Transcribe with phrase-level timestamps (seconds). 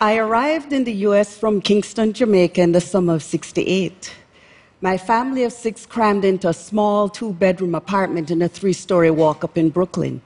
[0.00, 4.14] I arrived in the US from Kingston, Jamaica in the summer of 68.
[4.80, 9.10] My family of six crammed into a small two bedroom apartment in a three story
[9.10, 10.20] walk up in Brooklyn.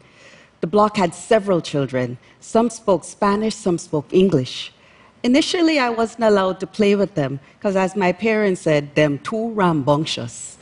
[0.60, 2.18] The block had several children.
[2.40, 4.74] Some spoke Spanish, some spoke English.
[5.22, 9.52] Initially, I wasn't allowed to play with them because, as my parents said, them too
[9.52, 10.58] rambunctious.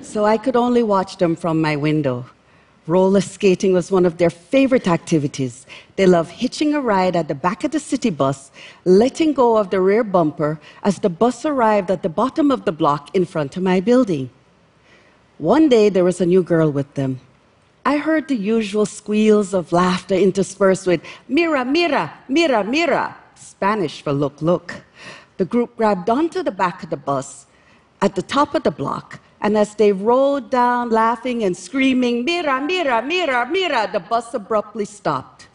[0.00, 2.26] So I could only watch them from my window.
[2.86, 5.66] Roller skating was one of their favorite activities.
[5.96, 8.50] They loved hitching a ride at the back of the city bus,
[8.84, 12.72] letting go of the rear bumper as the bus arrived at the bottom of the
[12.72, 14.28] block in front of my building.
[15.38, 17.20] One day, there was a new girl with them.
[17.86, 24.12] I heard the usual squeals of laughter interspersed with mira, mira, mira, mira, Spanish for
[24.12, 24.82] look, look.
[25.38, 27.46] The group grabbed onto the back of the bus
[28.02, 32.62] at the top of the block and as they rode down, laughing and screaming, Mira,
[32.62, 35.48] Mira, Mira, Mira, the bus abruptly stopped.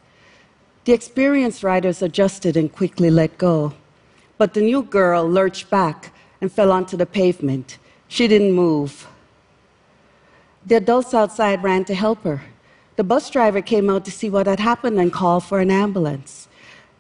[0.86, 3.74] The experienced riders adjusted and quickly let go.
[4.38, 7.80] But the new girl lurched back and fell onto the pavement.
[8.08, 9.08] She didn't move.
[10.68, 12.44] The adults outside ran to help her.
[12.96, 16.48] The bus driver came out to see what had happened and called for an ambulance.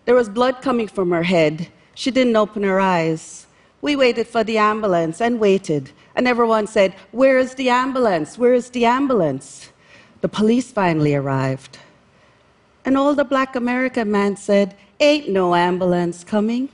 [0.05, 1.67] There was blood coming from her head.
[1.93, 3.45] She didn't open her eyes.
[3.81, 8.37] We waited for the ambulance and waited and everyone said, Where is the ambulance?
[8.37, 9.69] Where is the ambulance?
[10.19, 11.79] The police finally arrived.
[12.83, 16.67] An older black American man said, Ain't no ambulance coming.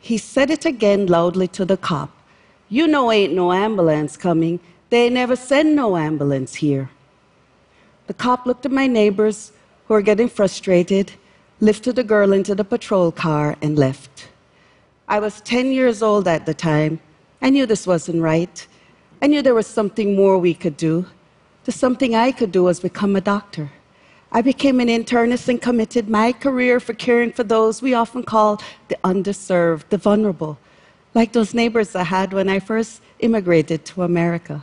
[0.00, 2.10] He said it again loudly to the cop.
[2.68, 4.58] You know, ain't no ambulance coming.
[4.88, 6.90] They never send no ambulance here.
[8.08, 9.52] The cop looked at my neighbors,
[9.86, 11.12] who were getting frustrated,
[11.60, 14.28] lifted the girl into the patrol car, and left.
[15.10, 17.00] I was 10 years old at the time,
[17.42, 18.64] I knew this wasn't right.
[19.20, 21.04] I knew there was something more we could do.
[21.64, 23.72] The something I could do was become a doctor.
[24.30, 28.62] I became an internist and committed my career for caring for those we often call
[28.86, 30.58] the underserved, the vulnerable,
[31.12, 34.62] like those neighbors I had when I first immigrated to America.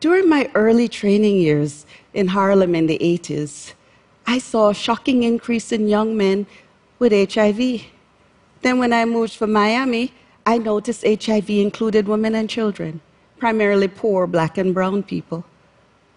[0.00, 3.72] During my early training years in Harlem in the 80s,
[4.26, 6.48] I saw a shocking increase in young men
[6.98, 7.84] with HIV.
[8.66, 10.12] Then, when I moved from Miami,
[10.44, 13.00] I noticed HIV included women and children,
[13.38, 15.44] primarily poor black and brown people.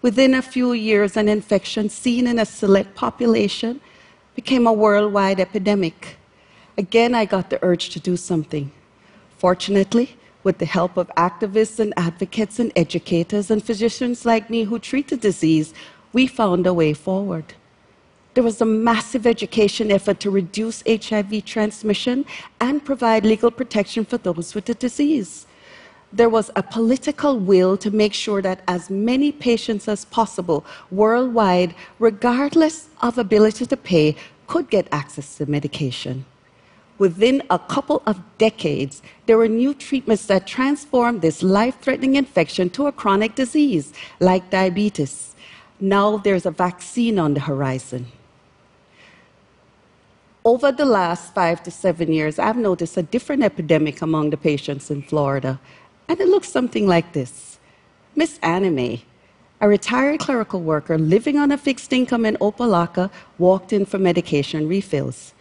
[0.02, 3.80] Within a few years, an infection seen in a select population
[4.34, 6.16] became a worldwide epidemic.
[6.76, 8.72] Again, I got the urge to do something.
[9.38, 14.80] Fortunately, with the help of activists and advocates and educators and physicians like me who
[14.80, 15.72] treat the disease,
[16.12, 17.54] we found a way forward.
[18.40, 22.24] There was a massive education effort to reduce HIV transmission
[22.58, 25.46] and provide legal protection for those with the disease.
[26.10, 31.74] There was a political will to make sure that as many patients as possible worldwide,
[31.98, 36.24] regardless of ability to pay, could get access to medication.
[36.96, 42.70] Within a couple of decades, there were new treatments that transformed this life threatening infection
[42.70, 45.36] to a chronic disease like diabetes.
[45.78, 48.06] Now there's a vaccine on the horizon.
[50.52, 54.90] Over the last five to seven years, I've noticed a different epidemic among the patients
[54.90, 55.60] in Florida,
[56.08, 57.60] and it looks something like this
[58.16, 58.98] Miss Anime,
[59.60, 64.66] a retired clerical worker living on a fixed income in Opa-locka, walked in for medication
[64.66, 65.34] refills.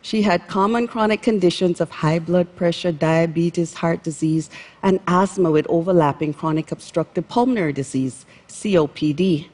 [0.00, 4.48] She had common chronic conditions of high blood pressure, diabetes, heart disease,
[4.80, 9.48] and asthma with overlapping chronic obstructive pulmonary disease, COPD.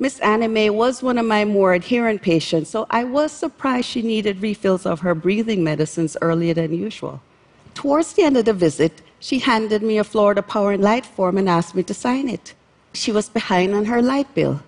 [0.00, 4.40] Miss Anime was one of my more adherent patients, so I was surprised she needed
[4.40, 7.20] refills of her breathing medicines earlier than usual.
[7.74, 11.36] Towards the end of the visit, she handed me a Florida Power and Light form
[11.36, 12.54] and asked me to sign it.
[12.92, 14.60] She was behind on her light bill.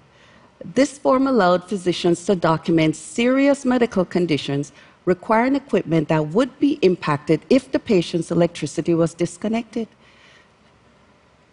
[0.64, 4.72] This form allowed physicians to document serious medical conditions
[5.04, 9.87] requiring equipment that would be impacted if the patient's electricity was disconnected.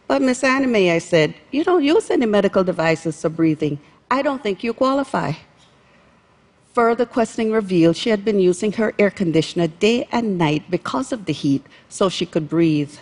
[0.07, 3.79] But Miss Anime, I said, you don't use any medical devices for breathing.
[4.09, 5.33] I don't think you qualify.
[6.73, 11.25] Further questioning revealed she had been using her air conditioner day and night because of
[11.25, 12.95] the heat so she could breathe.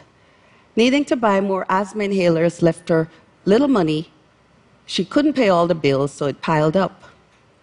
[0.75, 3.09] Needing to buy more asthma inhalers left her
[3.45, 4.11] little money.
[4.85, 7.03] She couldn't pay all the bills, so it piled up.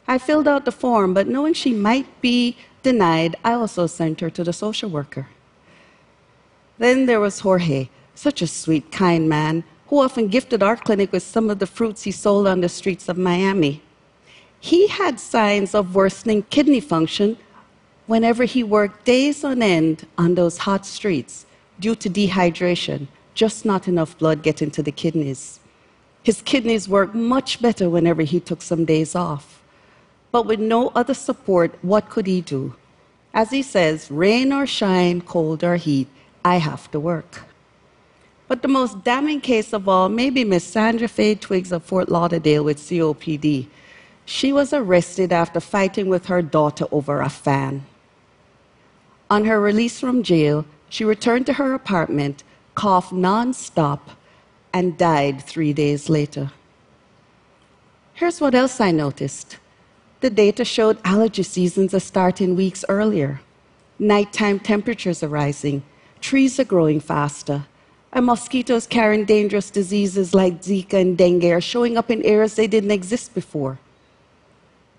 [0.07, 4.31] I filled out the form, but knowing she might be denied, I also sent her
[4.31, 5.29] to the social worker.
[6.79, 11.23] Then there was Jorge, such a sweet, kind man who often gifted our clinic with
[11.23, 13.83] some of the fruits he sold on the streets of Miami.
[14.59, 17.37] He had signs of worsening kidney function
[18.07, 21.47] whenever he worked days on end on those hot streets
[21.81, 25.61] due to dehydration, just not enough blood getting to the kidneys.
[26.23, 29.63] His kidneys worked much better whenever he took some days off.
[30.31, 32.75] But with no other support, what could he do?
[33.35, 36.09] As he says, rain or shine, cold or heat,
[36.45, 37.43] I have to work.
[38.49, 42.09] But the most damning case of all may be Miss Sandra Faye Twiggs of Fort
[42.09, 43.67] Lauderdale with COPD.
[44.25, 47.85] She was arrested after fighting with her daughter over a fan.
[49.31, 52.45] On her release from jail, she returned to her apartment,
[52.75, 54.01] coughed nonstop,
[54.73, 56.53] and died three days later.
[58.15, 59.59] Here's what else I noticed
[60.21, 63.41] the data showed allergy seasons are starting weeks earlier.
[63.99, 65.83] Nighttime temperatures are rising,
[66.21, 67.67] trees are growing faster,
[68.13, 72.67] and mosquitoes carrying dangerous diseases like Zika and dengue are showing up in areas they
[72.67, 73.79] didn't exist before.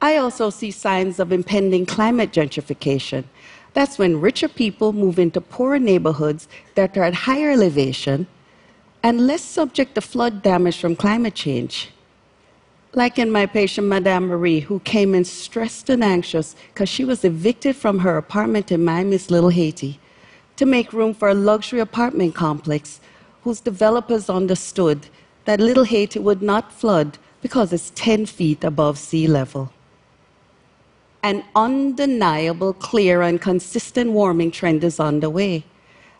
[0.01, 3.23] I also see signs of impending climate gentrification.
[3.73, 8.27] That's when richer people move into poorer neighborhoods that are at higher elevation
[9.01, 11.91] and less subject to flood damage from climate change.
[12.93, 17.23] Like in my patient, Madame Marie, who came in stressed and anxious because she was
[17.23, 19.99] evicted from her apartment in Miami's Little Haiti
[20.57, 22.99] to make room for a luxury apartment complex
[23.43, 25.07] whose developers understood
[25.45, 29.71] that Little Haiti would not flood because it's 10 feet above sea level.
[31.21, 35.63] An undeniable, clear, and consistent warming trend is underway.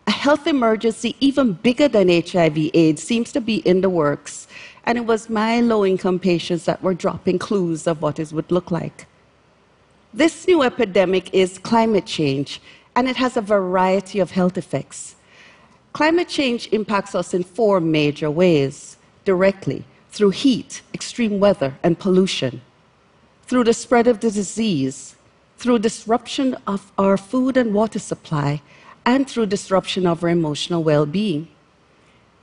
[0.06, 4.46] A health emergency even bigger than HIV/AIDS seems to be in the works,
[4.84, 8.50] and it was my low income patients that were dropping clues of what it would
[8.50, 9.06] look like.
[10.12, 12.60] This new epidemic is climate change,
[12.96, 15.16] and it has a variety of health effects.
[15.92, 22.60] Climate change impacts us in four major ways directly through heat, extreme weather, and pollution,
[23.46, 25.16] through the spread of the disease,
[25.56, 28.60] through disruption of our food and water supply,
[29.04, 31.48] and through disruption of our emotional well being.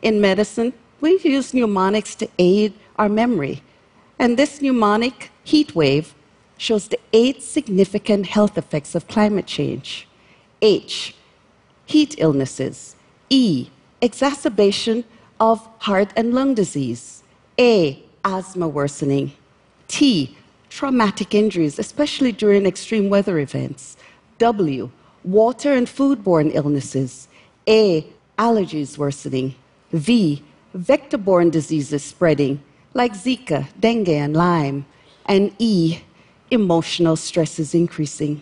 [0.01, 3.63] In medicine, we use mnemonics to aid our memory,
[4.19, 6.13] and this mnemonic, heat wave,
[6.57, 10.07] shows the eight significant health effects of climate change.
[10.61, 11.15] H,
[11.85, 12.95] heat illnesses.
[13.29, 13.69] E,
[14.01, 15.03] exacerbation
[15.39, 17.23] of heart and lung disease.
[17.59, 19.31] A, asthma worsening.
[19.87, 20.37] T,
[20.69, 23.97] traumatic injuries, especially during extreme weather events.
[24.37, 24.89] W,
[25.23, 27.27] water and foodborne illnesses.
[27.67, 28.05] A,
[28.37, 29.55] allergies worsening.
[29.91, 30.43] V,
[30.73, 32.61] vector borne diseases spreading,
[32.93, 34.85] like Zika, dengue, and Lyme.
[35.25, 35.99] And E,
[36.49, 38.41] emotional stresses increasing.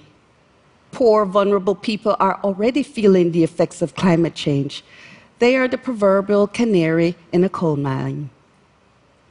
[1.00, 4.84] Poor, vulnerable people are already feeling the effects of climate change.
[5.40, 8.30] They are the proverbial canary in a coal mine.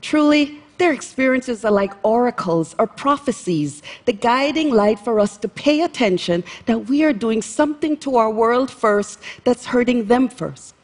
[0.00, 5.82] Truly, their experiences are like oracles or prophecies, the guiding light for us to pay
[5.82, 10.74] attention that we are doing something to our world first that's hurting them first.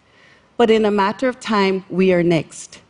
[0.59, 2.83] But in a matter of time, we are next.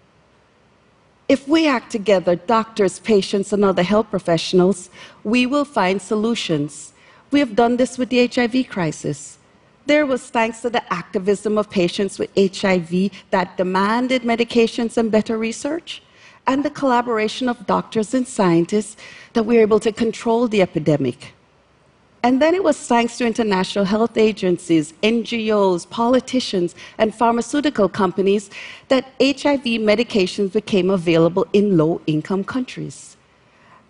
[1.29, 4.91] If we act together, doctors, patients, and other health professionals,
[5.23, 6.91] we will find solutions.
[7.35, 9.39] We have done this with the HIV crisis.
[9.87, 15.37] There was thanks to the activism of patients with HIV that demanded medications and better
[15.37, 16.01] research
[16.47, 18.97] and the collaboration of doctors and scientists
[19.33, 21.35] that we were able to control the epidemic.
[22.23, 28.49] And then it was thanks to international health agencies, NGOs, politicians, and pharmaceutical companies
[28.87, 33.17] that HIV medications became available in low income countries.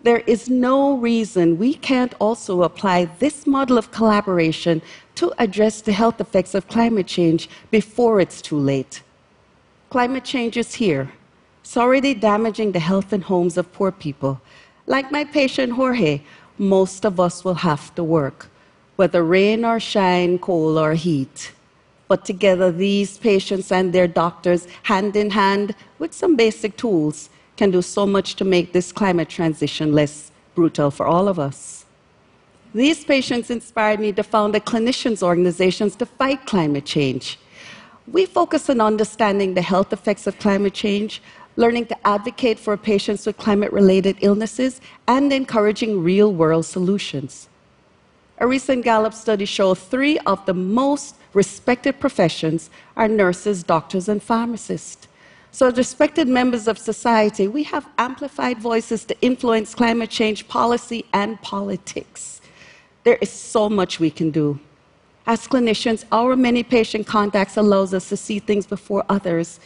[0.05, 4.83] There is no reason we can't also apply this model of collaboration
[5.15, 9.01] to address the health effects of climate change before it's too late.
[9.89, 11.11] Climate change is here.
[11.63, 14.39] It's already damaging the health and homes of poor people.
[14.85, 16.21] Like my patient Jorge,
[16.59, 18.51] most of us will have to work,
[18.97, 21.51] whether rain or shine, cold or heat.
[22.07, 27.71] But together, these patients and their doctors, hand in hand with some basic tools, can
[27.71, 31.85] do so much to make this climate transition less brutal for all of us.
[32.73, 37.39] These patients inspired me to found the clinicians' organizations to fight climate change.
[38.11, 41.21] We focus on understanding the health effects of climate change,
[41.55, 47.47] learning to advocate for patients with climate related illnesses, and encouraging real world solutions.
[48.39, 54.21] A recent Gallup study showed three of the most respected professions are nurses, doctors, and
[54.21, 55.07] pharmacists.
[55.55, 61.05] So, as respected members of society, we have amplified voices to influence climate change policy
[61.13, 62.41] and politics.
[63.05, 64.59] There is so much we can do.
[65.25, 69.61] As clinicians, our many patient contacts allows us to see things before others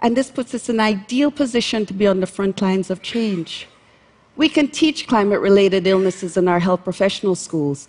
[0.00, 3.02] and this puts us in an ideal position to be on the front lines of
[3.02, 3.68] change.
[4.36, 7.88] We can teach climate related illnesses in our health professional schools.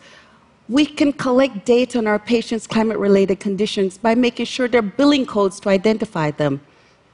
[0.68, 4.94] We can collect data on our patients' climate related conditions by making sure there are
[5.00, 6.60] billing codes to identify them.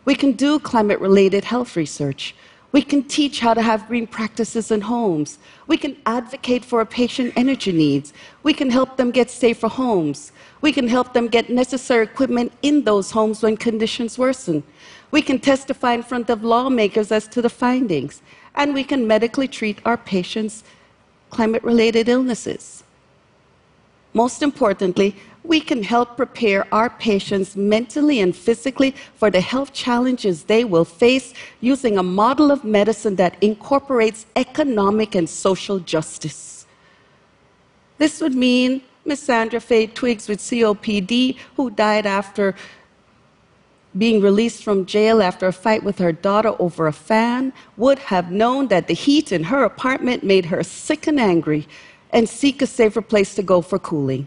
[0.06, 2.36] We can do climate related health research.
[2.74, 5.38] We can teach how to have green practices in homes.
[5.68, 8.14] We can advocate for a patient energy needs.
[8.42, 10.32] We can help them get safer homes.
[10.62, 14.64] We can help them get necessary equipment in those homes when conditions worsen.
[15.12, 18.24] We can testify in front of lawmakers as to the findings.
[18.56, 20.64] And we can medically treat our patients'
[21.30, 22.84] climate related illnesses.
[24.14, 30.44] Most importantly, we can help prepare our patients mentally and physically for the health challenges
[30.44, 36.66] they will face using a model of medicine that incorporates economic and social justice.
[37.98, 42.56] This would mean Miss Sandra Faye Twiggs with COPD, who died after
[43.98, 48.32] being released from jail after a fight with her daughter over a fan, would have
[48.32, 51.68] known that the heat in her apartment made her sick and angry
[52.12, 54.26] and seek a safer place to go for cooling.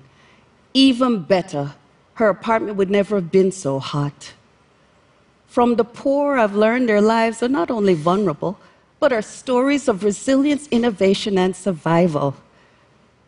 [0.76, 1.72] Even better,
[2.16, 4.34] her apartment would never have been so hot.
[5.46, 8.58] From the poor, I've learned their lives are not only vulnerable,
[9.00, 12.36] but are stories of resilience, innovation, and survival.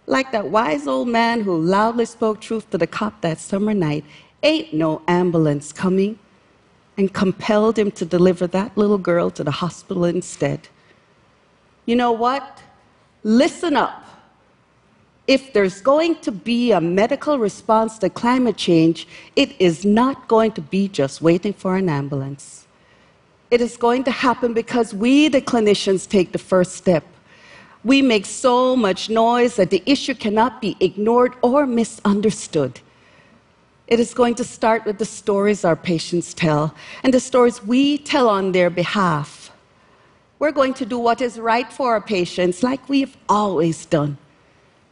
[0.07, 4.05] Like that wise old man who loudly spoke truth to the cop that summer night
[4.43, 6.19] ain't no ambulance coming,
[6.99, 10.69] and compelled him to deliver that little girl to the hospital instead.
[11.87, 12.63] You know what?
[13.23, 14.08] Listen up
[15.29, 19.07] if there's going to be a medical response to climate change,
[19.37, 22.67] it is not going to be just waiting for an ambulance.
[23.51, 27.05] It is going to happen because we, the clinicians, take the first step.
[27.85, 32.81] We make so much noise that the issue cannot be ignored or misunderstood.
[33.87, 37.99] It is going to start with the stories our patients tell and the stories we
[37.99, 39.53] tell on their behalf.
[40.39, 44.17] We're going to do what is right for our patients, like we've always done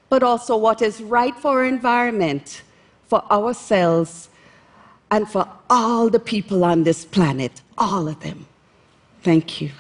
[0.09, 2.63] but also what is right for our environment,
[3.09, 4.29] for ourselves,
[5.11, 8.47] and for all the people on this planet, all of them.
[9.23, 9.71] Thank you.